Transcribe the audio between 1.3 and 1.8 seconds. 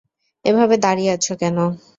কেন?